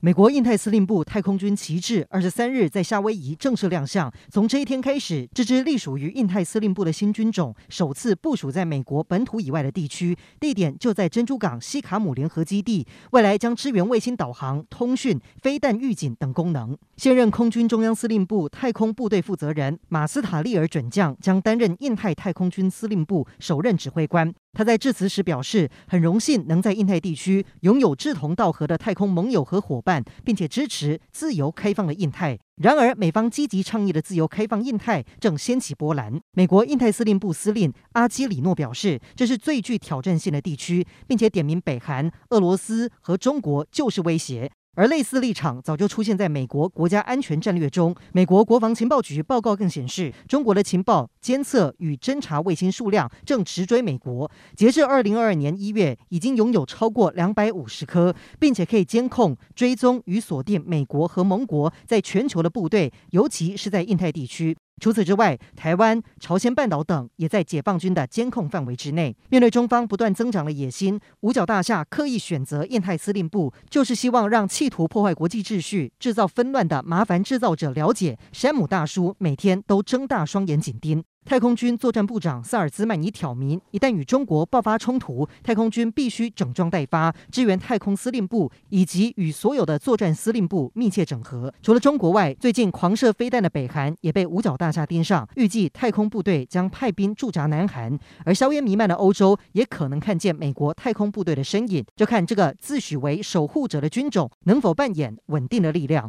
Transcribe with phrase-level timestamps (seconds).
[0.00, 4.08] 美国印太司令部太空军旗帜二十三日在夏威夷正式亮相。
[4.30, 12.86] 从这一天开始，这支隶属于印太司令部的新军种首次部署在美国本土以外的地区，地点就在珍珠港西卡姆联合基地。
[13.10, 16.78] 未来将支援卫星导航、通讯、飞弹预警等功能。
[16.96, 24.32] 现任空军中央司令部太空部队负责人马斯塔利尔准将将担任印太太空军司令部首任指挥官。
[24.52, 32.38] 他在致辞时表示，很荣幸能在印太地区拥有志同道合的太空盟友和伙办，并且支持自由开放的印太。
[32.56, 36.20] 然而，美方积极倡议的自由开放印太正掀起波澜。
[36.32, 44.50] 美国印太司令部司令阿基里诺表示，这是最具挑战性的地区，并且点名北韩、俄罗斯和中国就是威胁。
[44.78, 47.92] 而类似立场早就出现在美国国家安全战略中。
[48.12, 54.30] 美国国防情报局报告更显示，中国的情报监测与侦察卫星数量正直追美国。
[54.54, 64.56] 截至二零二二年一月，已经拥有超过两百五十颗，并且可以监控、追踪与锁定美国和盟国在全球的部队，尤其是在印太地区。
[64.80, 69.16] 除此之外，台湾、朝鲜半岛等也在解放军的监控范围之内。
[69.28, 81.04] 面对中方不断增长的野心，五角大厦刻意选择印太司令部，就是希望让企图破坏国际秩序、制造纷乱的麻烦制造者了解，山姆大叔每天都睁大双眼紧盯。
[81.28, 91.52] 太空军作战部长萨尔兹曼尼挑明，一旦与中国爆发冲突，太空军必须整装待发，支援太空司令部以及与所有的作战司令部密切整合。
[91.60, 101.84] 除了中国外，最近狂射飞弹的北韩也被五角大厦盯上，预计太空部队将派兵驻扎南韩，而硝烟弥漫的欧洲也可能看见美国太空部队的身影。
[101.94, 106.06] 就看这个自诩为守护者的军种能否扮演稳定的力量。